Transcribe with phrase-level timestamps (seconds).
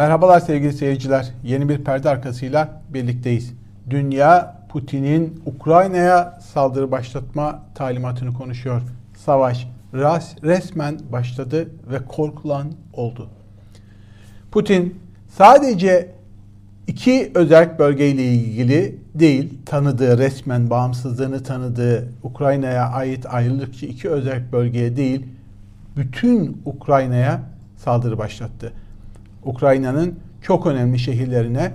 [0.00, 1.28] Merhabalar sevgili seyirciler.
[1.44, 3.54] Yeni bir perde arkasıyla birlikteyiz.
[3.90, 8.82] Dünya Putin'in Ukrayna'ya saldırı başlatma talimatını konuşuyor.
[9.16, 9.66] Savaş
[10.42, 13.28] resmen başladı ve korkulan oldu.
[14.52, 14.98] Putin
[15.36, 16.10] sadece
[16.86, 24.96] iki özel bölgeyle ilgili değil, tanıdığı resmen bağımsızlığını tanıdığı Ukrayna'ya ait ayrılıkçı iki özel bölgeye
[24.96, 25.26] değil,
[25.96, 27.40] bütün Ukrayna'ya
[27.76, 28.72] saldırı başlattı.
[29.44, 31.72] Ukrayna'nın çok önemli şehirlerine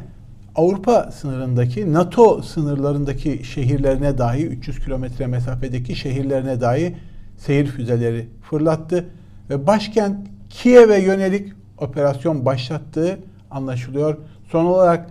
[0.56, 6.96] Avrupa sınırındaki NATO sınırlarındaki şehirlerine dahi 300 kilometre mesafedeki şehirlerine dahi
[7.38, 9.06] seyir füzeleri fırlattı
[9.50, 13.20] ve başkent Kiev'e yönelik operasyon başlattığı
[13.52, 14.18] anlaşılıyor.
[14.52, 15.10] Son olarak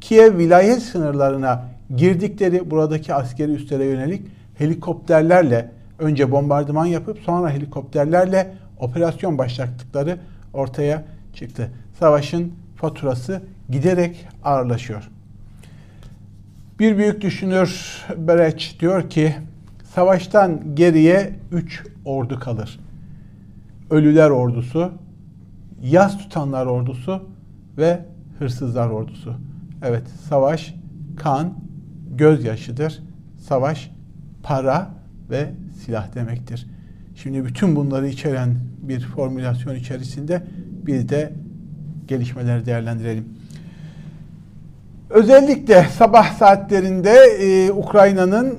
[0.00, 1.64] Kiev vilayet sınırlarına
[1.96, 4.22] girdikleri buradaki askeri üslere yönelik
[4.54, 10.18] helikopterlerle önce bombardıman yapıp sonra helikopterlerle operasyon başlattıkları
[10.52, 11.70] ortaya çıktı.
[11.98, 15.10] Savaşın faturası giderek ağırlaşıyor.
[16.78, 19.34] Bir büyük düşünür Bereç diyor ki
[19.94, 22.80] savaştan geriye üç ordu kalır.
[23.90, 24.92] Ölüler ordusu,
[25.82, 27.28] yas tutanlar ordusu
[27.78, 28.04] ve
[28.38, 29.34] hırsızlar ordusu.
[29.82, 30.74] Evet savaş
[31.16, 31.54] kan,
[32.16, 33.02] gözyaşıdır.
[33.38, 33.90] Savaş
[34.42, 34.90] para
[35.30, 35.50] ve
[35.84, 36.66] silah demektir.
[37.16, 40.42] Şimdi bütün bunları içeren bir formülasyon içerisinde
[40.86, 41.32] bir de
[42.08, 43.28] gelişmeleri değerlendirelim.
[45.10, 48.58] Özellikle sabah saatlerinde e, Ukrayna'nın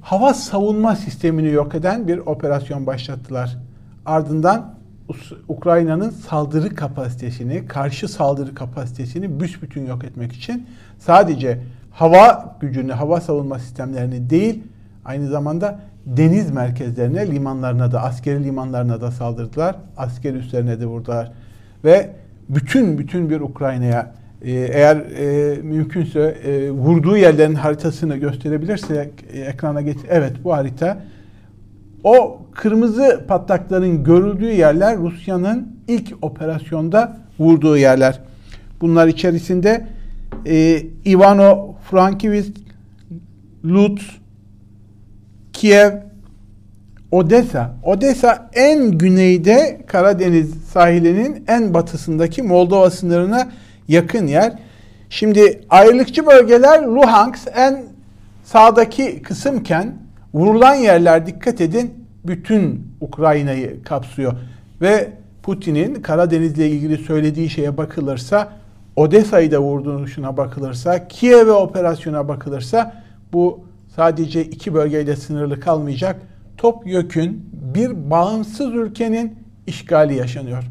[0.00, 3.58] hava savunma sistemini yok eden bir operasyon başlattılar.
[4.06, 4.74] Ardından
[5.48, 10.66] Ukrayna'nın saldırı kapasitesini, karşı saldırı kapasitesini büsbütün yok etmek için
[10.98, 14.62] sadece hava gücünü, hava savunma sistemlerini değil,
[15.04, 19.76] aynı zamanda deniz merkezlerine, limanlarına da, askeri limanlarına da saldırdılar.
[19.96, 21.32] Askeri üslerine de vurdular.
[21.84, 22.10] Ve
[22.48, 24.12] bütün bütün bir Ukrayna'ya
[24.42, 30.06] e, eğer e, mümkünse e, vurduğu yerlerin haritasını gösterebilirsek e, ekrana getir.
[30.10, 30.98] Evet bu harita
[32.04, 38.20] o kırmızı patlakların görüldüğü yerler Rusya'nın ilk operasyonda vurduğu yerler.
[38.80, 39.86] Bunlar içerisinde
[40.46, 42.52] e, Ivano-Frankivsk,
[43.64, 44.23] Lutsk,
[45.54, 45.92] Kiev,
[47.10, 47.74] Odessa.
[47.82, 53.48] Odessa en güneyde Karadeniz sahilinin en batısındaki Moldova sınırına
[53.88, 54.52] yakın yer.
[55.10, 57.84] Şimdi ayrılıkçı bölgeler Luhansk en
[58.44, 59.94] sağdaki kısımken
[60.34, 61.94] vurulan yerler dikkat edin
[62.24, 64.32] bütün Ukrayna'yı kapsıyor.
[64.80, 65.08] Ve
[65.42, 68.48] Putin'in Karadeniz'le ilgili söylediği şeye bakılırsa
[68.96, 72.94] Odessa'yı da vurduğuna bakılırsa, Kiev'e operasyona bakılırsa
[73.32, 73.60] bu
[73.96, 76.16] sadece iki bölgeyle sınırlı kalmayacak.
[76.58, 80.64] Topyekün bir bağımsız ülkenin işgali yaşanıyor.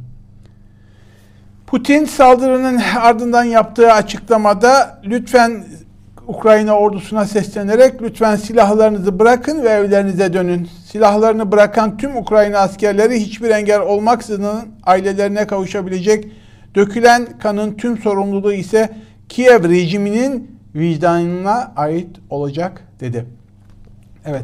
[1.67, 5.65] Putin saldırının ardından yaptığı açıklamada lütfen
[6.27, 10.69] Ukrayna ordusuna seslenerek lütfen silahlarınızı bırakın ve evlerinize dönün.
[10.85, 16.27] Silahlarını bırakan tüm Ukrayna askerleri hiçbir engel olmaksızın ailelerine kavuşabilecek.
[16.75, 18.89] Dökülen kanın tüm sorumluluğu ise
[19.29, 23.25] Kiev rejiminin vicdanına ait olacak dedi.
[24.25, 24.43] Evet.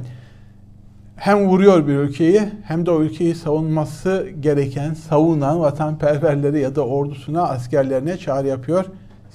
[1.16, 7.44] Hem vuruyor bir ülkeyi hem de o ülkeyi savunması gereken savunan vatanperverleri ya da ordusuna,
[7.44, 8.86] askerlerine çağrı yapıyor.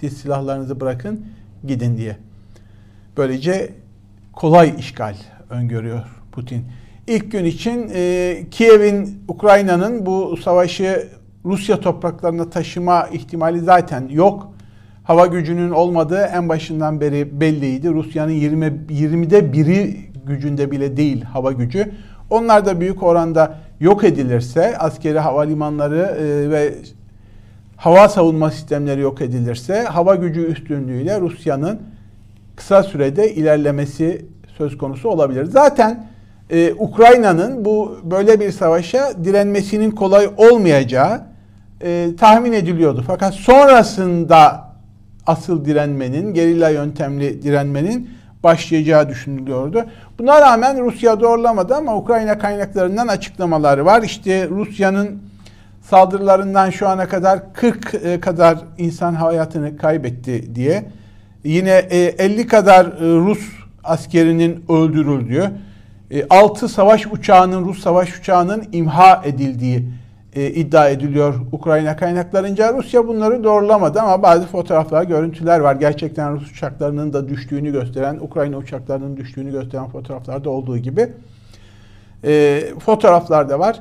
[0.00, 1.26] Siz silahlarınızı bırakın,
[1.66, 2.16] gidin diye.
[3.16, 3.72] Böylece
[4.32, 5.14] kolay işgal
[5.50, 6.02] öngörüyor
[6.32, 6.64] Putin.
[7.06, 11.08] İlk gün için e, Kiev'in, Ukrayna'nın bu savaşı
[11.44, 14.53] Rusya topraklarına taşıma ihtimali zaten yok.
[15.04, 17.90] Hava gücünün olmadığı en başından beri belliydi.
[17.90, 21.92] Rusya'nın 20 20'de biri gücünde bile değil hava gücü.
[22.30, 26.74] Onlar da büyük oranda yok edilirse, askeri havalimanları e, ve
[27.76, 31.80] hava savunma sistemleri yok edilirse, hava gücü üstünlüğüyle Rusya'nın
[32.56, 34.26] kısa sürede ilerlemesi
[34.58, 35.44] söz konusu olabilir.
[35.44, 36.06] Zaten
[36.50, 41.22] e, Ukrayna'nın bu böyle bir savaşa direnmesinin kolay olmayacağı
[41.82, 43.04] e, tahmin ediliyordu.
[43.06, 44.63] Fakat sonrasında
[45.26, 48.10] asıl direnmenin, gerilla yöntemli direnmenin
[48.42, 49.84] başlayacağı düşünülüyordu.
[50.18, 54.02] Buna rağmen Rusya doğrulamadı ama Ukrayna kaynaklarından açıklamaları var.
[54.02, 55.22] İşte Rusya'nın
[55.82, 60.84] saldırılarından şu ana kadar 40 e, kadar insan hayatını kaybetti diye.
[61.44, 63.40] Yine 50 e, kadar e, Rus
[63.84, 65.50] askerinin öldürüldüğü,
[66.30, 69.84] 6 savaş uçağının, Rus savaş uçağının imha edildiği
[70.34, 72.74] e, iddia ediliyor Ukrayna kaynaklarınca.
[72.74, 75.76] Rusya bunları doğrulamadı ama bazı fotoğraflar, görüntüler var.
[75.76, 81.08] Gerçekten Rus uçaklarının da düştüğünü gösteren, Ukrayna uçaklarının düştüğünü gösteren fotoğraflarda olduğu gibi.
[82.24, 83.80] E, fotoğraflar da var.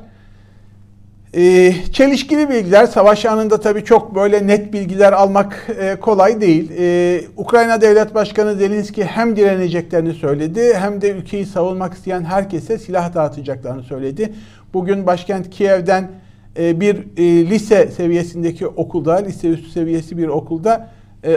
[1.35, 6.71] Ee, çelişkili bilgiler, savaş anında tabii çok böyle net bilgiler almak e, kolay değil.
[6.79, 13.13] Ee, Ukrayna Devlet Başkanı Zelenski hem direneceklerini söyledi hem de ülkeyi savunmak isteyen herkese silah
[13.13, 14.33] dağıtacaklarını söyledi.
[14.73, 16.11] Bugün başkent Kiev'den
[16.59, 20.89] e, bir e, lise seviyesindeki okulda, lise üstü seviyesi bir okulda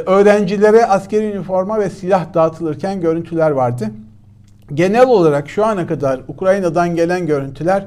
[0.06, 3.90] öğrencilere askeri üniforma ve silah dağıtılırken görüntüler vardı.
[4.74, 7.86] Genel olarak şu ana kadar Ukrayna'dan gelen görüntüler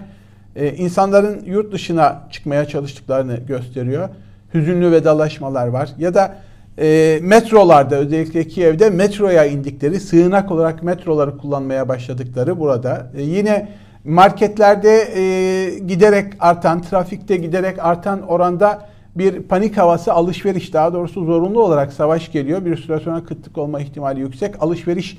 [0.55, 4.09] e, insanların yurt dışına çıkmaya çalıştıklarını gösteriyor.
[4.53, 5.89] Hüzünlü vedalaşmalar var.
[5.97, 6.35] Ya da
[6.79, 13.11] e, metrolarda özellikle Kiev'de metroya indikleri, sığınak olarak metroları kullanmaya başladıkları burada.
[13.17, 13.69] E, yine
[14.05, 21.63] marketlerde e, giderek artan, trafikte giderek artan oranda bir panik havası alışveriş daha doğrusu zorunlu
[21.63, 22.65] olarak savaş geliyor.
[22.65, 24.63] Bir süre sonra kıtlık olma ihtimali yüksek.
[24.63, 25.17] Alışveriş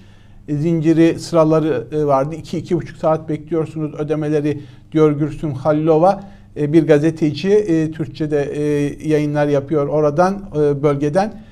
[0.49, 2.35] zinciri sıraları e, vardı.
[2.35, 4.61] 2-2,5 saat bekliyorsunuz ödemeleri
[4.93, 6.25] diyor Gürsüm Hallova.
[6.57, 8.37] E, bir gazeteci e, Türkçe'de
[9.05, 10.43] yayınlar yapıyor oradan
[10.83, 11.43] bölgeden.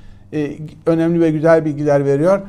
[0.87, 2.41] Önemli ve güzel bilgiler veriyor.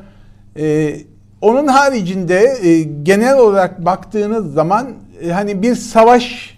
[1.40, 2.56] Onun haricinde
[3.02, 4.86] genel olarak baktığınız zaman
[5.32, 6.56] hani bir savaş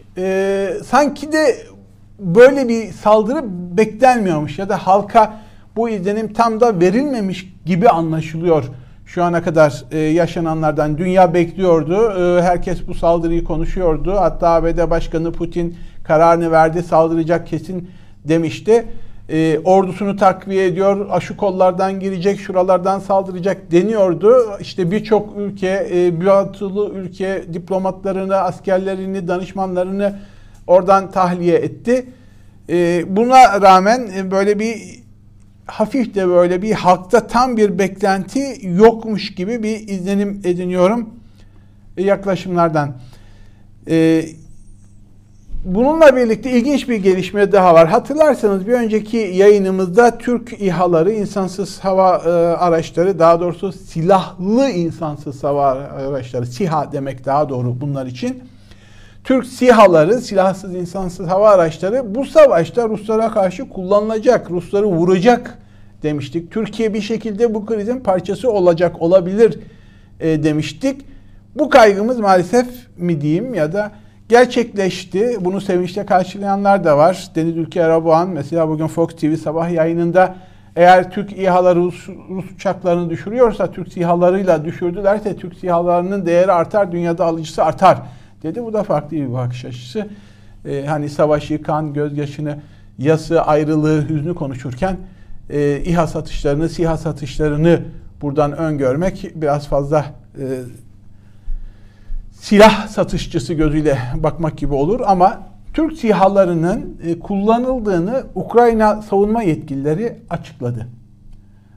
[0.86, 1.56] sanki de
[2.18, 3.44] böyle bir saldırı
[3.76, 5.40] beklenmiyormuş ya da halka
[5.76, 8.64] bu izlenim tam da verilmemiş gibi anlaşılıyor
[9.12, 12.12] şu ana kadar e, yaşananlardan dünya bekliyordu.
[12.12, 14.14] E, herkes bu saldırıyı konuşuyordu.
[14.16, 17.90] Hatta ABD Başkanı Putin kararını verdi saldıracak kesin
[18.24, 18.84] demişti.
[19.32, 24.36] E, ordusunu takviye ediyor, şu kollardan girecek, şuralardan saldıracak deniyordu.
[24.60, 30.18] İşte birçok ülke, e, batılı ülke diplomatlarını, askerlerini, danışmanlarını
[30.66, 32.06] oradan tahliye etti.
[32.68, 35.02] E, buna rağmen e, böyle bir
[35.66, 41.10] hafif de böyle bir halkta tam bir beklenti yokmuş gibi bir izlenim ediniyorum
[41.96, 42.94] e, yaklaşımlardan.
[43.88, 44.24] Ee,
[45.64, 47.88] bununla birlikte ilginç bir gelişme daha var.
[47.88, 55.66] Hatırlarsanız bir önceki yayınımızda Türk İHA'ları, insansız hava e, araçları, daha doğrusu silahlı insansız hava
[55.66, 58.42] araçları, SİHA demek daha doğru bunlar için.
[59.24, 65.58] Türk SİHA'ları, silahsız insansız hava araçları bu savaşta Ruslara karşı kullanılacak, Rusları vuracak
[66.02, 66.50] demiştik.
[66.50, 69.58] Türkiye bir şekilde bu krizin parçası olacak, olabilir
[70.20, 71.06] e, demiştik.
[71.54, 72.66] Bu kaygımız maalesef
[72.96, 73.92] mi diyeyim ya da
[74.32, 75.36] gerçekleşti.
[75.40, 77.30] Bunu sevinçle karşılayanlar da var.
[77.34, 80.36] Deniz Ülke Araboğan mesela bugün Fox TV sabah yayınında
[80.76, 87.24] eğer Türk İHA'ları Rus, Rus uçaklarını düşürüyorsa, Türk SİHA'larıyla düşürdülerse Türk SİHA'larının değeri artar, dünyada
[87.24, 87.98] alıcısı artar
[88.42, 88.64] dedi.
[88.64, 90.08] Bu da farklı bir bakış açısı.
[90.64, 92.58] Ee, hani savaşı, kan, gözyaşını,
[92.98, 94.96] yası, ayrılığı, hüznü konuşurken
[95.50, 97.80] e, İHA satışlarını, SİHA satışlarını
[98.22, 100.04] buradan öngörmek biraz fazla
[100.38, 100.44] e,
[102.42, 105.42] silah satışçısı gözüyle bakmak gibi olur ama
[105.74, 110.86] Türk SİHA'larının e, kullanıldığını Ukrayna savunma yetkilileri açıkladı.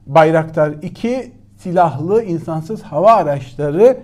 [0.06, 3.96] Bayraktar 2 silahlı insansız hava araçları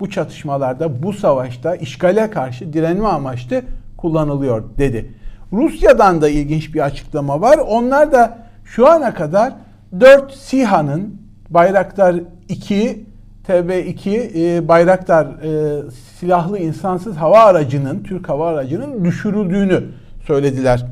[0.00, 3.62] bu çatışmalarda, bu savaşta işgale karşı direnme amaçlı
[3.96, 5.14] kullanılıyor dedi.
[5.52, 7.58] Rusya'dan da ilginç bir açıklama var.
[7.58, 9.52] Onlar da şu ana kadar
[10.00, 12.16] 4 SİHA'nın Bayraktar
[12.48, 13.04] 2,
[13.48, 15.82] TB2 e, Bayraktar e,
[16.18, 19.84] silahlı insansız hava aracının, Türk hava aracının düşürüldüğünü
[20.26, 20.86] söylediler.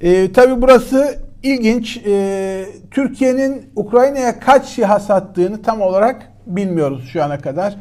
[0.00, 1.96] E, Tabi burası ilginç.
[2.06, 7.76] E, Türkiye'nin Ukrayna'ya kaç SİHA sattığını tam olarak bilmiyoruz şu ana kadar.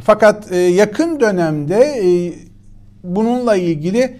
[0.00, 2.32] Fakat e, yakın dönemde e,
[3.04, 4.16] bununla ilgili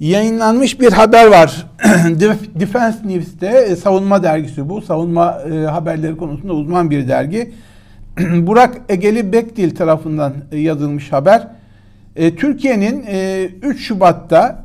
[0.00, 1.66] yayınlanmış bir haber var.
[2.60, 4.82] Defense News'te e, savunma dergisi bu.
[4.82, 7.52] Savunma e, haberleri konusunda uzman bir dergi.
[8.46, 11.48] Burak Egeli Bekdil tarafından e, yazılmış haber.
[12.16, 14.64] E, Türkiye'nin e, 3 Şubat'ta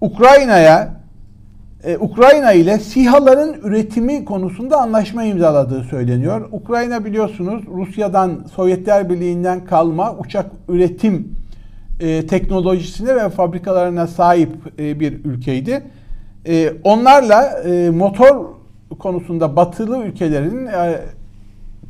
[0.00, 1.00] Ukrayna'ya
[1.84, 6.48] e, Ukrayna ile SİHA'ların üretimi konusunda anlaşma imzaladığı söyleniyor.
[6.52, 11.28] Ukrayna biliyorsunuz Rusya'dan, Sovyetler Birliği'nden kalma uçak üretim
[12.00, 15.82] e, teknolojisine ve fabrikalarına sahip e, bir ülkeydi.
[16.46, 18.46] E, onlarla e, motor
[18.98, 21.00] konusunda batılı ülkelerin e,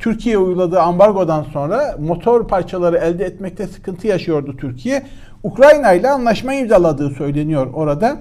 [0.01, 5.03] Türkiye uyguladığı ambargodan sonra motor parçaları elde etmekte sıkıntı yaşıyordu Türkiye.
[5.43, 8.17] Ukrayna ile anlaşma imzaladığı söyleniyor orada.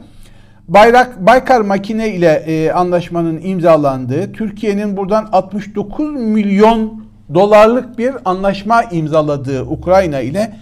[0.69, 9.63] Bayrak Baykar makine ile e, anlaşmanın imzalandığı, Türkiye'nin buradan 69 milyon dolarlık bir anlaşma imzaladığı
[9.63, 10.53] Ukrayna ile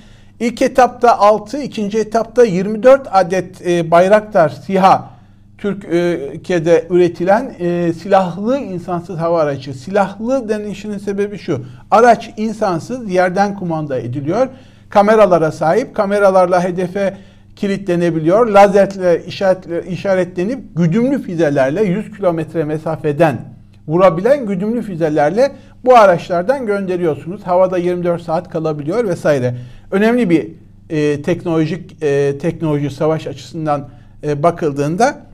[0.41, 5.11] İlk etapta 6, ikinci etapta 24 adet e, Bayraktar SİHA
[5.59, 9.75] Türkiye'de üretilen e, silahlı insansız hava aracı.
[9.75, 11.65] Silahlı denişinin sebebi şu.
[11.91, 14.49] Araç insansız yerden kumanda ediliyor.
[14.91, 15.95] Kameralara sahip.
[15.95, 17.17] Kameralarla hedefe
[17.57, 18.47] kilitlenebiliyor.
[18.47, 23.39] Lazerle işaretle, işaretlenip güdümlü füzelerle 100 kilometre mesafeden
[23.89, 25.53] vurabilen güdümlü füzelerle
[25.85, 27.43] bu araçlardan gönderiyorsunuz.
[27.43, 29.55] Havada 24 saat kalabiliyor vesaire.
[29.91, 30.49] Önemli bir
[30.91, 33.89] e, teknolojik e, teknoloji savaş açısından
[34.25, 35.28] e, bakıldığında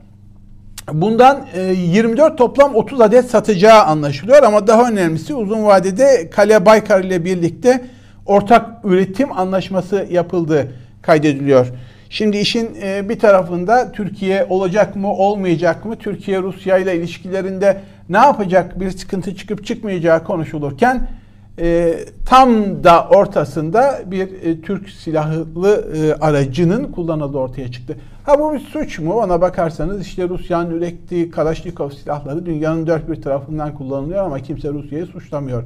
[0.93, 7.03] bundan e, 24 toplam 30 adet satacağı anlaşılıyor ama daha önemlisi uzun vadede Kale Baykar
[7.03, 7.85] ile birlikte
[8.25, 11.67] ortak üretim anlaşması yapıldığı kaydediliyor.
[12.09, 15.95] Şimdi işin e, bir tarafında Türkiye olacak mı olmayacak mı?
[15.95, 21.07] Türkiye Rusya ile ilişkilerinde ne yapacak bir sıkıntı çıkıp çıkmayacağı konuşulurken
[21.59, 21.95] e,
[22.25, 27.97] tam da ortasında bir e, Türk silahlı e, aracının kullanıldığı ortaya çıktı.
[28.23, 29.13] Ha bu bir suç mu?
[29.13, 35.05] Ona bakarsanız işte Rusya'nın ürettiği Kalaşnikov silahları dünyanın dört bir tarafından kullanılıyor ama kimse Rusya'yı
[35.05, 35.63] suçlamıyor.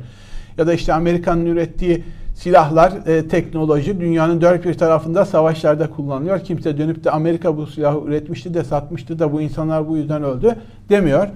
[0.58, 2.04] Ya da işte Amerika'nın ürettiği
[2.36, 6.40] silahlar, e, teknoloji dünyanın dört bir tarafında savaşlarda kullanılıyor.
[6.40, 10.56] Kimse dönüp de Amerika bu silahı üretmişti de satmıştı da bu insanlar bu yüzden öldü
[10.90, 11.28] demiyor.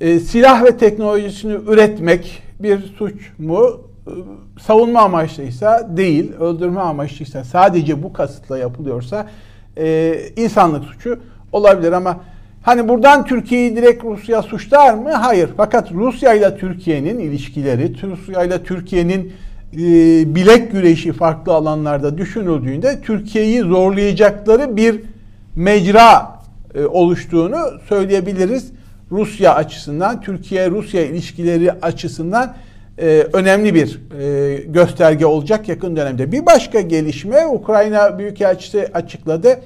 [0.00, 3.91] E, silah ve teknolojisini üretmek bir suç mu?
[4.60, 9.26] Savunma amaçlıysa değil, öldürme amaçlıysa sadece bu kasıtla yapılıyorsa
[9.78, 11.18] e, insanlık suçu
[11.52, 12.20] olabilir ama
[12.62, 15.12] hani buradan Türkiye'yi direkt Rusya suçlar mı?
[15.12, 15.50] Hayır.
[15.56, 19.32] Fakat Rusya ile Türkiye'nin ilişkileri, Rusya ile Türkiye'nin
[19.72, 19.78] e,
[20.34, 25.00] bilek güreşi farklı alanlarda düşünüldüğünde Türkiye'yi zorlayacakları bir
[25.54, 26.38] mecra
[26.74, 27.56] e, oluştuğunu
[27.88, 28.72] söyleyebiliriz.
[29.10, 32.54] Rusya açısından, Türkiye-Rusya ilişkileri açısından
[32.98, 36.32] e, önemli bir e, gösterge olacak yakın dönemde.
[36.32, 39.60] Bir başka gelişme Ukrayna Büyükelçisi açıkladı.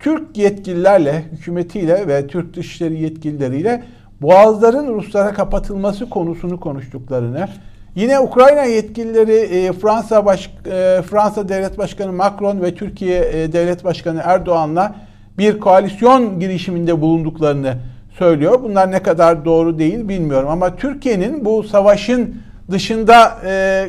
[0.00, 3.82] Türk yetkililerle, hükümetiyle ve Türk Dışişleri yetkilileriyle
[4.22, 7.48] boğazların Ruslara kapatılması konusunu konuştuklarını,
[7.94, 13.84] Yine Ukrayna yetkilileri e, Fransa Baş, e, Fransa Devlet Başkanı Macron ve Türkiye e, Devlet
[13.84, 14.94] Başkanı Erdoğan'la
[15.38, 17.74] bir koalisyon girişiminde bulunduklarını
[18.18, 18.60] söylüyor.
[18.62, 22.36] Bunlar ne kadar doğru değil bilmiyorum ama Türkiye'nin bu savaşın
[22.70, 23.38] dışında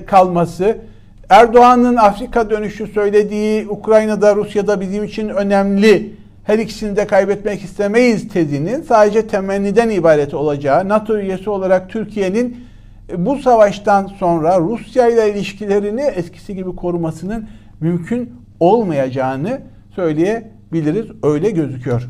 [0.05, 0.77] kalması,
[1.29, 8.81] Erdoğan'ın Afrika dönüşü söylediği Ukrayna'da Rusya'da bizim için önemli her ikisini de kaybetmek istemeyiz tezinin
[8.81, 12.57] sadece temenniden ibaret olacağı, NATO üyesi olarak Türkiye'nin
[13.17, 17.47] bu savaştan sonra Rusya ile ilişkilerini eskisi gibi korumasının
[17.79, 19.61] mümkün olmayacağını
[19.95, 21.05] söyleyebiliriz.
[21.23, 22.09] Öyle gözüküyor.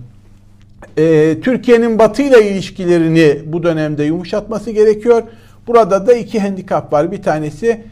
[0.97, 5.23] Ee, Türkiye'nin Batı ile ilişkilerini bu dönemde yumuşatması gerekiyor.
[5.67, 7.11] Burada da iki handikap var.
[7.11, 7.83] Bir tanesi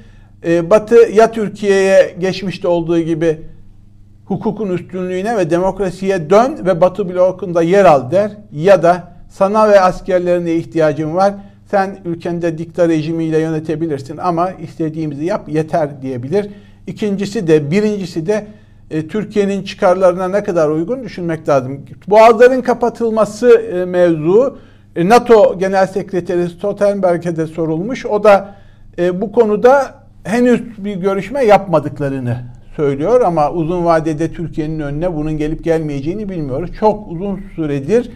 [0.46, 3.42] e, Batı ya Türkiye'ye geçmişte olduğu gibi
[4.26, 9.82] hukukun üstünlüğüne ve demokrasiye dön ve Batı blokunda yer al der ya da sana ve
[9.82, 11.34] askerlerine ihtiyacım var
[11.74, 16.50] sen ülkende dikta rejimiyle yönetebilirsin ama istediğimizi yap yeter diyebilir.
[16.88, 18.48] İkincisi de birincisi de
[18.92, 21.86] e, Türkiye'nin çıkarlarına ne kadar uygun düşünmek lazım.
[22.08, 28.06] Boğazların kapatılması e, mevzu e, NATO Genel Sekreteri Stoltenberg'e de sorulmuş.
[28.06, 28.56] O da
[29.00, 32.38] e, bu konuda henüz bir görüşme yapmadıklarını
[32.76, 36.70] söylüyor ama uzun vadede Türkiye'nin önüne bunun gelip gelmeyeceğini bilmiyoruz.
[36.80, 38.12] Çok uzun süredir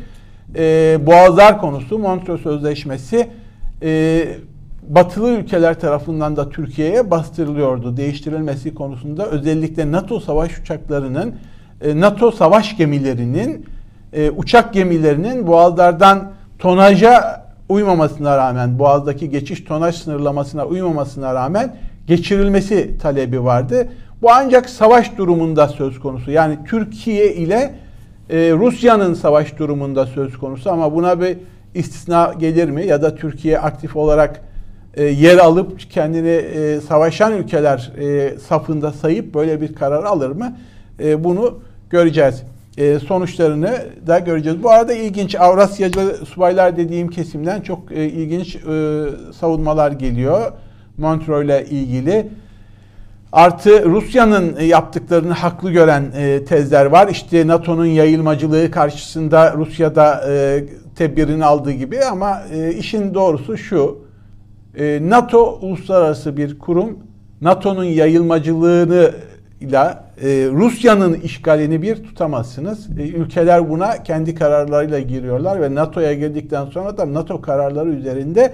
[0.56, 3.28] e, Boğazlar konusu Montreux Sözleşmesi
[3.84, 4.28] e,
[4.88, 7.98] batılı ülkeler tarafından da Türkiye'ye bastırılıyordu.
[7.98, 11.36] Değiştirilmesi konusunda özellikle NATO savaş uçaklarının,
[11.82, 13.66] e, NATO savaş gemilerinin,
[14.14, 21.76] e, uçak gemilerinin boğazlardan tonaja uymamasına rağmen, boğazdaki geçiş tonaj sınırlamasına uymamasına rağmen
[22.08, 23.88] geçirilmesi talebi vardı.
[24.22, 26.32] Bu ancak savaş durumunda söz konusu.
[26.32, 27.76] Yani Türkiye ile
[28.30, 31.38] e, Rusya'nın savaş durumunda söz konusu ama buna bir
[31.76, 32.86] istisna gelir mi?
[32.86, 34.42] Ya da Türkiye aktif olarak
[34.94, 40.58] e, yer alıp kendini e, savaşan ülkeler e, safında sayıp böyle bir karar alır mı?
[41.00, 41.60] E, bunu
[41.90, 42.44] göreceğiz.
[42.78, 44.64] E, sonuçlarını da göreceğiz.
[44.64, 48.60] Bu arada ilginç Avrasyacı subaylar dediğim kesimden çok e, ilginç e,
[49.40, 50.52] savunmalar geliyor.
[50.98, 52.28] Montreux ile ilgili.
[53.32, 57.08] Artı Rusya'nın yaptıklarını haklı gören e, tezler var.
[57.08, 60.64] İşte NATO'nun yayılmacılığı karşısında Rusya'da e,
[60.96, 63.98] tedbirini aldığı gibi ama e, işin doğrusu şu.
[64.78, 67.00] E, NATO uluslararası bir kurum.
[67.42, 69.12] NATO'nun yayılmacılığını
[69.62, 69.98] ile
[70.50, 73.00] Rusya'nın işgalini bir tutamazsınız.
[73.00, 78.54] E, ülkeler buna kendi kararlarıyla giriyorlar ve NATO'ya girdikten sonra da NATO kararları üzerinde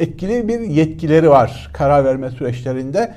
[0.00, 3.14] etkili bir yetkileri var karar verme süreçlerinde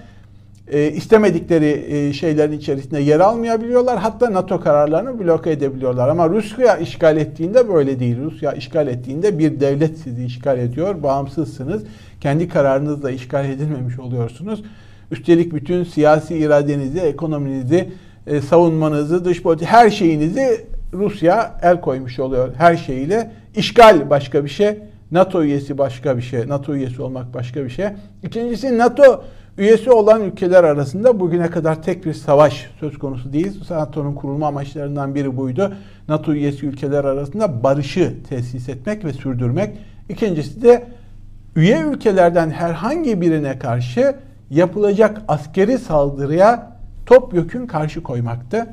[0.71, 3.97] e, istemedikleri e, şeylerin içerisinde yer almayabiliyorlar.
[3.97, 6.09] Hatta NATO kararlarını bloke edebiliyorlar.
[6.09, 8.17] Ama Rusya işgal ettiğinde böyle değil.
[8.23, 11.03] Rusya işgal ettiğinde bir devlet sizi işgal ediyor.
[11.03, 11.83] Bağımsızsınız.
[12.21, 14.63] Kendi kararınızla işgal edilmemiş oluyorsunuz.
[15.11, 17.89] Üstelik bütün siyasi iradenizi, ekonominizi
[18.27, 23.31] e, savunmanızı, dış politik her şeyinizi Rusya el koymuş oluyor her şeyiyle.
[23.55, 24.79] İşgal başka bir şey.
[25.11, 26.47] NATO üyesi başka bir şey.
[26.47, 27.85] NATO üyesi olmak başka bir şey.
[28.23, 29.23] İkincisi NATO
[29.57, 33.59] üyesi olan ülkeler arasında bugüne kadar tek bir savaş söz konusu değil.
[33.69, 35.73] NATO'nun kurulma amaçlarından biri buydu.
[36.07, 39.77] NATO üyesi ülkeler arasında barışı tesis etmek ve sürdürmek.
[40.09, 40.85] İkincisi de
[41.55, 44.15] üye ülkelerden herhangi birine karşı
[44.49, 46.71] yapılacak askeri saldırıya
[47.05, 48.67] topyekün karşı koymaktı.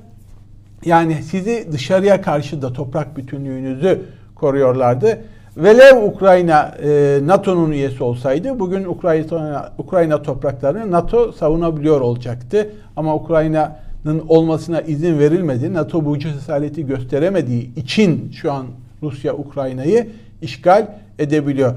[0.84, 4.02] Yani sizi dışarıya karşı da toprak bütünlüğünüzü
[4.34, 5.18] koruyorlardı.
[5.56, 12.70] Velev Ukrayna e, NATO'nun üyesi olsaydı bugün Ukrayna Ukrayna topraklarını NATO savunabiliyor olacaktı.
[12.96, 15.74] Ama Ukrayna'nın olmasına izin verilmedi.
[15.74, 18.66] NATO bu cesareti gösteremediği için şu an
[19.02, 20.06] Rusya Ukrayna'yı
[20.42, 20.86] işgal
[21.18, 21.74] edebiliyor.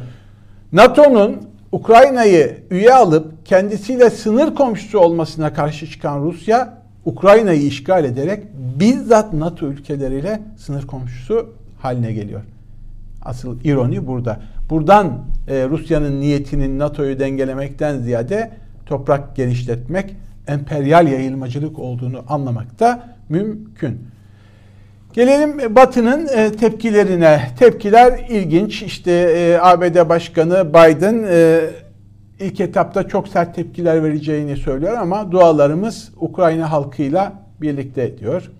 [0.73, 1.37] NATO'nun
[1.77, 6.73] Ukrayna'yı üye alıp kendisiyle sınır komşusu olmasına karşı çıkan Rusya
[7.05, 8.43] Ukrayna'yı işgal ederek
[8.79, 11.49] bizzat NATO ülkeleriyle sınır komşusu
[11.81, 12.41] haline geliyor.
[13.21, 14.39] Asıl ironi burada.
[14.69, 18.51] Buradan e, Rusya'nın niyetinin NATO'yu dengelemekten ziyade
[18.85, 20.15] toprak genişletmek,
[20.47, 23.99] emperyal yayılmacılık olduğunu anlamak da mümkün.
[25.13, 27.41] Gelelim Batı'nın e, tepkilerine.
[27.59, 28.81] Tepkiler ilginç.
[28.81, 31.61] İşte e, ABD Başkanı Biden e,
[32.39, 38.51] ilk etapta çok sert tepkiler vereceğini söylüyor ama dualarımız Ukrayna halkıyla birlikte diyor.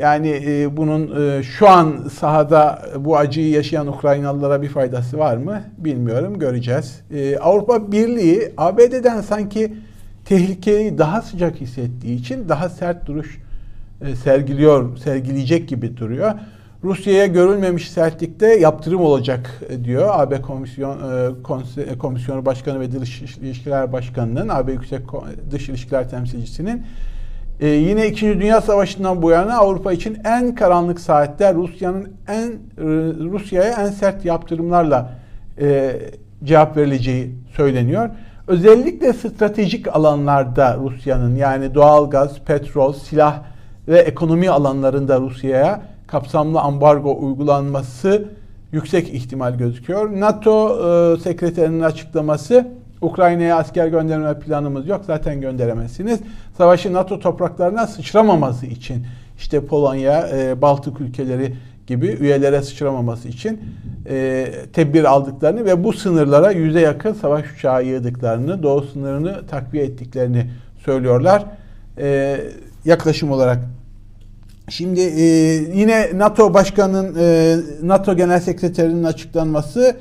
[0.00, 5.62] Yani e, bunun e, şu an sahada bu acıyı yaşayan Ukraynalılara bir faydası var mı
[5.78, 7.00] bilmiyorum göreceğiz.
[7.14, 9.74] E, Avrupa Birliği ABD'den sanki
[10.24, 13.45] tehlikeyi daha sıcak hissettiği için daha sert duruş e,
[14.24, 16.32] sergiliyor, sergileyecek gibi duruyor.
[16.84, 20.98] Rusya'ya görülmemiş sertlikte yaptırım olacak e, diyor AB Komisyon
[21.90, 25.00] e, Komisyonu Başkanı ve Dış İlişkiler Başkanı'nın, AB Yüksek
[25.50, 26.82] Dış İlişkiler Temsilcisinin
[27.60, 32.52] ee, yine İkinci Dünya Savaşı'ndan bu yana Avrupa için en karanlık saatler Rusya'nın en
[33.30, 35.12] Rusya'ya en sert yaptırımlarla
[35.60, 35.96] e,
[36.44, 38.10] cevap verileceği söyleniyor.
[38.46, 43.42] Özellikle stratejik alanlarda Rusya'nın yani doğal gaz, petrol, silah
[43.88, 48.28] ve ekonomi alanlarında Rusya'ya kapsamlı ambargo uygulanması
[48.72, 50.20] yüksek ihtimal gözüküyor.
[50.20, 50.78] NATO
[51.14, 52.66] e, sekreterinin açıklaması
[53.00, 55.02] Ukrayna'ya asker gönderme planımız yok.
[55.06, 56.20] Zaten gönderemezsiniz.
[56.58, 59.06] Savaşın NATO topraklarına sıçramaması için
[59.38, 61.54] işte Polonya, e, Baltık ülkeleri
[61.86, 63.60] gibi üyelere sıçramaması için
[64.08, 70.50] e, tedbir aldıklarını ve bu sınırlara yüze yakın savaş uçağı yığdıklarını, doğu sınırını takviye ettiklerini
[70.84, 71.44] söylüyorlar.
[71.98, 72.40] E,
[72.84, 73.58] yaklaşım olarak
[74.68, 75.24] Şimdi e,
[75.74, 79.96] yine NATO Başkanı'nın, e, NATO Genel Sekreterinin açıklanması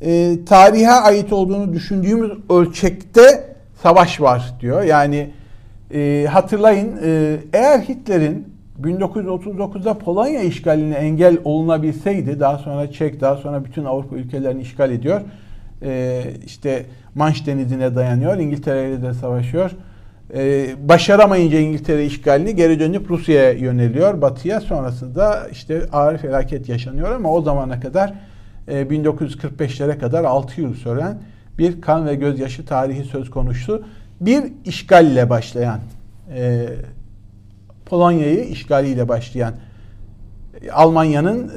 [0.00, 4.82] e, tarihe ait olduğunu düşündüğümüz ölçekte savaş var diyor.
[4.82, 5.30] Yani
[5.94, 13.64] e, hatırlayın e, eğer Hitler'in 1939'da Polonya işgaline engel olunabilseydi daha sonra Çek daha sonra
[13.64, 15.20] bütün Avrupa ülkelerini işgal ediyor.
[15.82, 18.38] E, işte Manş Denizi'ne dayanıyor.
[18.38, 19.70] İngiltere ile de savaşıyor.
[20.34, 24.60] Ee, başaramayınca İngiltere işgalini geri dönüp Rusya'ya yöneliyor, batıya.
[24.60, 28.14] Sonrasında işte ağır felaket yaşanıyor ama o zamana kadar
[28.68, 31.18] 1945'lere e, kadar 6 yıl süren
[31.58, 33.84] bir kan ve gözyaşı tarihi söz konusu.
[34.20, 35.80] Bir işgalle başlayan,
[36.36, 36.66] e,
[37.86, 39.54] Polonya'yı işgaliyle başlayan
[40.62, 41.50] e, Almanya'nın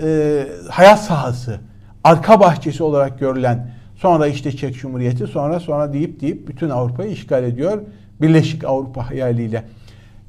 [0.69, 1.59] hayat sahası,
[2.03, 7.43] arka bahçesi olarak görülen sonra işte Çek Cumhuriyeti sonra sonra deyip deyip bütün Avrupa'yı işgal
[7.43, 7.81] ediyor.
[8.21, 9.63] Birleşik Avrupa hayaliyle.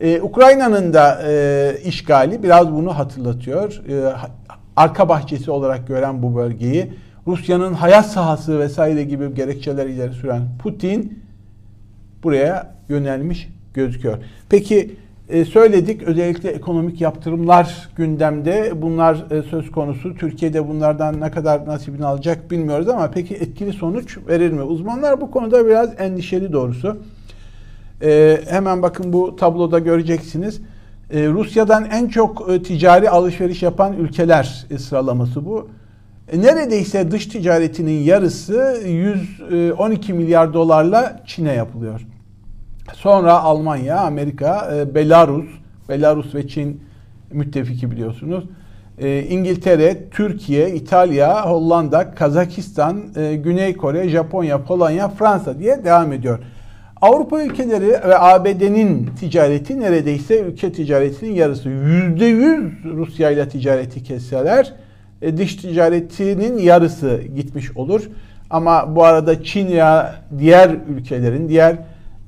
[0.01, 3.83] Ee, Ukrayna'nın da e, işgali biraz bunu hatırlatıyor.
[3.89, 4.13] E,
[4.77, 6.93] arka bahçesi olarak gören bu bölgeyi
[7.27, 11.23] Rusya'nın hayat sahası vesaire gibi gerekçeler ileri süren Putin
[12.23, 14.19] buraya yönelmiş gözüküyor.
[14.49, 14.97] Peki
[15.29, 18.83] e, söyledik özellikle ekonomik yaptırımlar gündemde.
[18.83, 20.15] Bunlar e, söz konusu.
[20.15, 24.63] Türkiye'de bunlardan ne kadar nasibini alacak bilmiyoruz ama peki etkili sonuç verir mi?
[24.63, 26.97] Uzmanlar bu konuda biraz endişeli doğrusu.
[28.03, 30.61] E, hemen bakın bu tabloda göreceksiniz.
[31.11, 35.69] E, Rusya'dan en çok e, ticari alışveriş yapan ülkeler e, sıralaması bu.
[36.33, 42.01] E, neredeyse dış ticaretinin yarısı 112 milyar dolarla Çin'e yapılıyor.
[42.95, 45.47] Sonra Almanya, Amerika, e, Belarus,
[45.89, 46.81] Belarus ve Çin
[47.33, 48.45] müttefiki biliyorsunuz.
[48.99, 56.39] E, İngiltere, Türkiye, İtalya, Hollanda, Kazakistan, e, Güney Kore, Japonya, Polonya, Fransa diye devam ediyor.
[57.03, 61.69] Avrupa ülkeleri ve ABD'nin ticareti neredeyse ülke ticaretinin yarısı.
[61.69, 64.75] Yüzde yüz Rusya ile ticareti kesseler
[65.23, 68.11] e, dış ticaretinin yarısı gitmiş olur.
[68.51, 71.77] Ama bu arada Çin ya diğer ülkelerin, diğer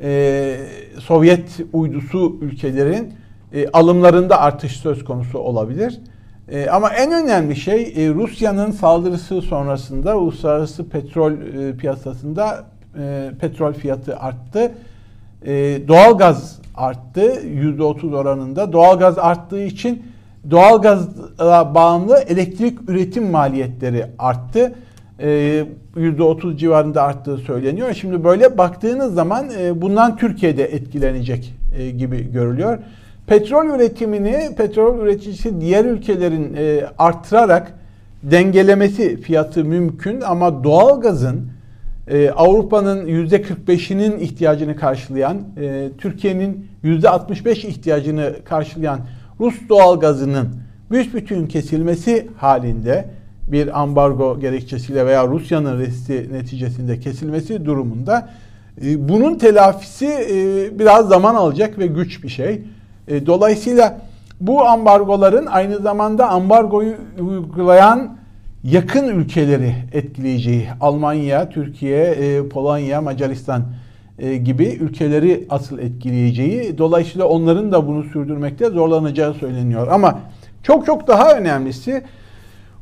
[0.02, 0.56] e,
[0.98, 3.14] Sovyet uydusu ülkelerin
[3.52, 6.00] e, alımlarında artış söz konusu olabilir.
[6.48, 12.64] E, ama en önemli şey e, Rusya'nın saldırısı sonrasında uluslararası petrol e, piyasasında
[12.98, 14.72] e, petrol fiyatı arttı.
[15.46, 15.52] E,
[15.88, 18.72] doğalgaz arttı %30 oranında.
[18.72, 20.02] Doğalgaz arttığı için
[20.50, 24.74] doğalgaza bağımlı elektrik üretim maliyetleri arttı.
[25.20, 25.64] E,
[25.96, 27.94] %30 civarında arttığı söyleniyor.
[27.94, 32.78] Şimdi böyle baktığınız zaman e, bundan Türkiye'de etkilenecek e, gibi görülüyor.
[33.26, 37.72] Petrol üretimini petrol üreticisi diğer ülkelerin e, arttırarak
[38.22, 41.50] dengelemesi fiyatı mümkün ama doğalgazın
[42.08, 49.00] e, Avrupa'nın %45'inin ihtiyacını karşılayan, e, Türkiye'nin %65 ihtiyacını karşılayan
[49.40, 50.48] Rus doğalgazının
[50.90, 53.08] büsbütün kesilmesi halinde
[53.46, 58.28] bir ambargo gerekçesiyle veya Rusya'nın resti neticesinde kesilmesi durumunda
[58.84, 62.62] e, bunun telafisi e, biraz zaman alacak ve güç bir şey.
[63.08, 64.00] E, dolayısıyla
[64.40, 68.19] bu ambargoların aynı zamanda ambargoyu uygulayan
[68.64, 73.62] yakın ülkeleri etkileyeceği Almanya, Türkiye, e, Polonya, Macaristan
[74.18, 79.88] e, gibi ülkeleri asıl etkileyeceği dolayısıyla onların da bunu sürdürmekte zorlanacağı söyleniyor.
[79.88, 80.20] Ama
[80.62, 82.02] çok çok daha önemlisi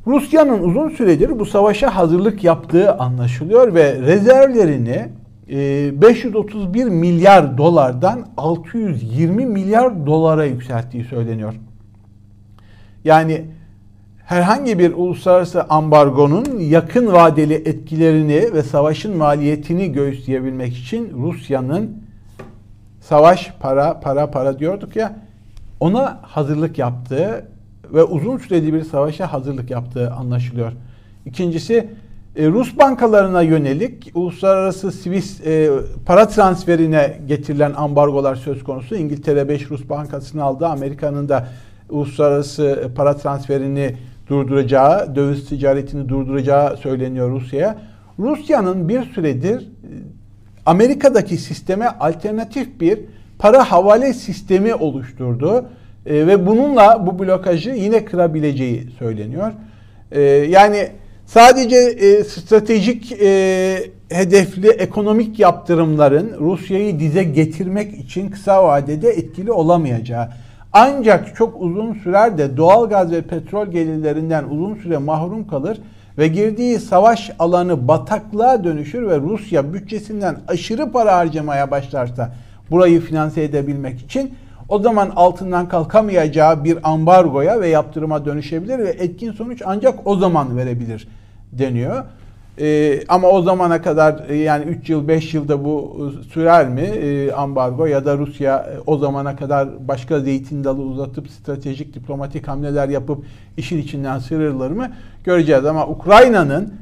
[0.06, 5.08] Rusya'nın uzun süredir bu savaşa hazırlık yaptığı anlaşılıyor ve rezervlerini
[5.48, 11.54] 531 milyar dolardan 620 milyar dolara yükselttiği söyleniyor.
[13.04, 13.44] Yani
[14.28, 22.02] herhangi bir uluslararası ambargonun yakın vadeli etkilerini ve savaşın maliyetini göğüsleyebilmek için Rusya'nın
[23.00, 25.16] savaş para para para diyorduk ya
[25.80, 27.46] ona hazırlık yaptığı
[27.94, 30.72] ve uzun süreli bir savaşa hazırlık yaptığı anlaşılıyor.
[31.26, 31.88] İkincisi
[32.36, 35.70] e, Rus bankalarına yönelik uluslararası Swiss e,
[36.06, 38.96] para transferine getirilen ambargolar söz konusu.
[38.96, 40.66] İngiltere 5 Rus bankasını aldı.
[40.66, 41.48] Amerika'nın da
[41.90, 43.96] uluslararası para transferini
[44.28, 47.78] durduracağı, döviz ticaretini durduracağı söyleniyor Rusya'ya.
[48.18, 49.90] Rusya'nın bir süredir e,
[50.66, 52.98] Amerika'daki sisteme alternatif bir
[53.38, 55.68] para havale sistemi oluşturdu
[56.06, 59.52] e, ve bununla bu blokajı yine kırabileceği söyleniyor.
[60.12, 60.88] E, yani
[61.26, 70.28] sadece e, stratejik e, hedefli ekonomik yaptırımların Rusya'yı dize getirmek için kısa vadede etkili olamayacağı
[70.72, 75.80] ancak çok uzun sürer de doğal gaz ve petrol gelirlerinden uzun süre mahrum kalır
[76.18, 82.32] ve girdiği savaş alanı bataklığa dönüşür ve Rusya bütçesinden aşırı para harcamaya başlarsa
[82.70, 84.34] burayı finanse edebilmek için
[84.68, 90.56] o zaman altından kalkamayacağı bir ambargoya ve yaptırıma dönüşebilir ve etkin sonuç ancak o zaman
[90.56, 91.08] verebilir
[91.52, 92.04] deniyor.
[92.60, 96.80] Ee, ama o zamana kadar e, yani 3 yıl 5 yılda bu e, sürer mi
[96.80, 102.48] e, ambargo ya da Rusya e, o zamana kadar başka zeytin dalı uzatıp stratejik diplomatik
[102.48, 103.24] hamleler yapıp
[103.56, 104.88] işin içinden sıyrılır mı
[105.24, 106.72] göreceğiz ama Ukrayna'nın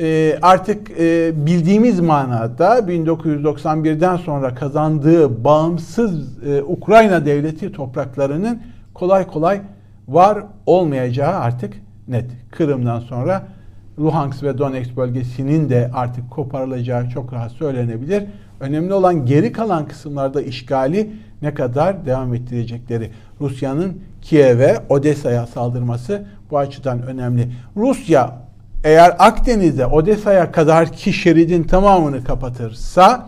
[0.00, 8.60] e, artık e, bildiğimiz manada 1991'den sonra kazandığı bağımsız e, Ukrayna devleti topraklarının
[8.94, 9.60] kolay kolay
[10.08, 11.74] var olmayacağı artık
[12.08, 12.30] net.
[12.50, 13.55] Kırım'dan sonra
[13.98, 18.24] Luhansk ve Donetsk bölgesinin de artık koparılacağı çok rahat söylenebilir.
[18.60, 21.10] Önemli olan geri kalan kısımlarda işgali
[21.42, 23.10] ne kadar devam ettirecekleri.
[23.40, 27.52] Rusya'nın Kiev'e, Odessa'ya saldırması bu açıdan önemli.
[27.76, 28.36] Rusya
[28.84, 33.26] eğer Akdeniz'de Odessa'ya kadar ki şeridin tamamını kapatırsa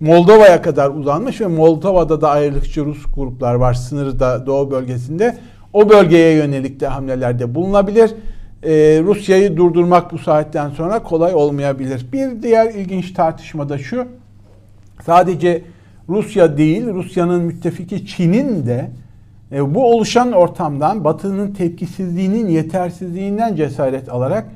[0.00, 5.38] Moldova'ya kadar uzanmış ve Moldova'da da ayrılıkçı Rus gruplar var sınırda Doğu bölgesinde.
[5.72, 8.14] O bölgeye yönelik de hamlelerde bulunabilir
[8.66, 12.06] e, Rusya'yı durdurmak bu saatten sonra kolay olmayabilir.
[12.12, 14.06] Bir diğer ilginç tartışma da şu.
[15.04, 15.62] Sadece
[16.08, 18.90] Rusya değil, Rusya'nın müttefiki Çin'in de
[19.52, 24.46] e, bu oluşan ortamdan Batı'nın tepkisizliğinin yetersizliğinden cesaret alarak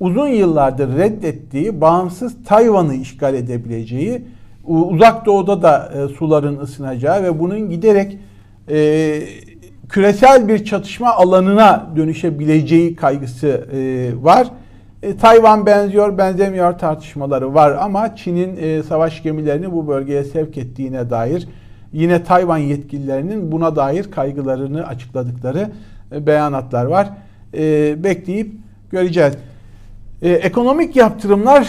[0.00, 4.22] uzun yıllardır reddettiği bağımsız Tayvan'ı işgal edebileceği,
[4.66, 8.18] uzak doğuda da e, suların ısınacağı ve bunun giderek
[8.68, 9.20] e,
[9.90, 14.46] küresel bir çatışma alanına dönüşebileceği kaygısı e, var.
[15.02, 21.10] E, Tayvan benziyor, benzemiyor tartışmaları var ama Çin'in e, savaş gemilerini bu bölgeye sevk ettiğine
[21.10, 21.48] dair
[21.92, 25.70] yine Tayvan yetkililerinin buna dair kaygılarını açıkladıkları
[26.12, 27.08] e, beyanatlar var.
[27.54, 28.52] E, bekleyip
[28.90, 29.34] göreceğiz.
[30.22, 31.68] E, ekonomik yaptırımlar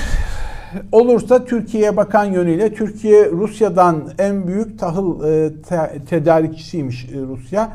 [0.92, 7.72] olursa Türkiye'ye bakan yönüyle Türkiye Rusya'dan en büyük tahıl e, te, tedarikçisiymiş e, Rusya.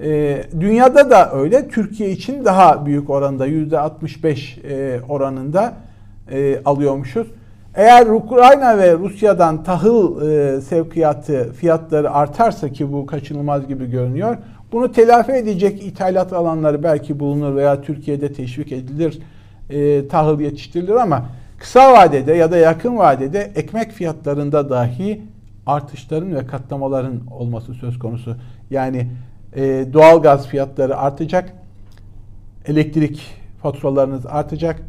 [0.00, 1.68] E, dünyada da öyle.
[1.68, 5.74] Türkiye için daha büyük oranda yüzde 65 e, oranında
[6.30, 7.26] e, alıyormuşuz.
[7.74, 14.36] Eğer Ukrayna ve Rusya'dan tahıl e, sevkiyatı fiyatları artarsa ki bu kaçınılmaz gibi görünüyor.
[14.72, 19.18] Bunu telafi edecek ithalat alanları belki bulunur veya Türkiye'de teşvik edilir,
[19.70, 21.26] e, tahıl yetiştirilir ama
[21.58, 25.22] kısa vadede ya da yakın vadede ekmek fiyatlarında dahi
[25.66, 28.36] artışların ve katlamaların olması söz konusu.
[28.70, 29.06] Yani
[29.56, 31.52] e, doğal gaz fiyatları artacak,
[32.66, 34.82] elektrik faturalarınız artacak,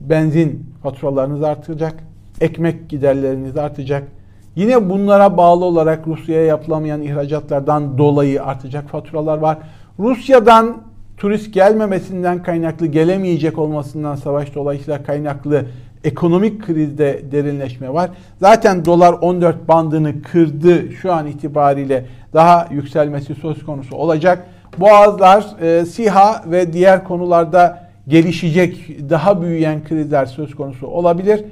[0.00, 1.94] benzin faturalarınız artacak,
[2.40, 4.08] ekmek giderleriniz artacak.
[4.56, 9.58] Yine bunlara bağlı olarak Rusya'ya yapılamayan ihracatlardan dolayı artacak faturalar var.
[9.98, 10.82] Rusya'dan
[11.16, 15.64] turist gelmemesinden kaynaklı, gelemeyecek olmasından savaş dolayısıyla kaynaklı
[16.04, 18.10] ekonomik krizde derinleşme var.
[18.40, 24.46] Zaten dolar 14 bandını kırdı şu an itibariyle daha yükselmesi söz konusu olacak.
[24.78, 31.44] Boğazlar, e, SİHA ve diğer konularda gelişecek daha büyüyen krizler söz konusu olabilir.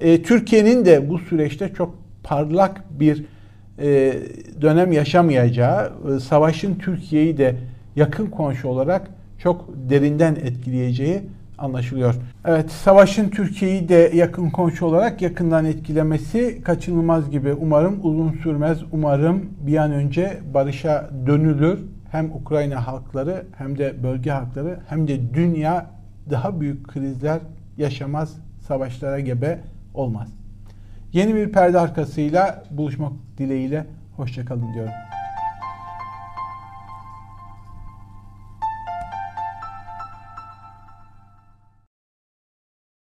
[0.00, 3.24] E, Türkiye'nin de bu süreçte çok parlak bir
[3.78, 4.14] e,
[4.60, 7.54] dönem yaşamayacağı, e, savaşın Türkiye'yi de
[7.96, 11.22] yakın komşu olarak çok derinden etkileyeceği
[11.58, 12.14] anlaşılıyor.
[12.44, 17.52] Evet, savaşın Türkiye'yi de yakın komşu olarak yakından etkilemesi kaçınılmaz gibi.
[17.52, 18.78] Umarım uzun sürmez.
[18.92, 21.78] Umarım bir an önce barışa dönülür.
[22.10, 25.86] Hem Ukrayna halkları hem de bölge halkları hem de dünya
[26.30, 27.40] daha büyük krizler
[27.76, 29.60] yaşamaz, savaşlara gebe
[29.94, 30.28] olmaz.
[31.12, 33.86] Yeni bir perde arkasıyla buluşmak dileğiyle
[34.16, 34.92] hoşçakalın diyorum.